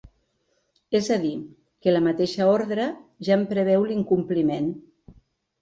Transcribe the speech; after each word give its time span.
És 0.99 1.09
a 1.15 1.17
dir, 1.25 1.33
que 1.85 1.93
la 1.93 2.01
mateixa 2.07 2.47
ordre 2.53 2.87
ja 3.29 3.39
en 3.41 3.47
preveu 3.53 3.89
l’incompliment. 3.91 4.73